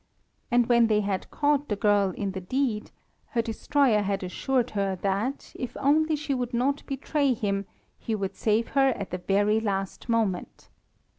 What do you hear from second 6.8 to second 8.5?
betray him, he would